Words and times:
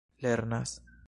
lernas 0.19 0.73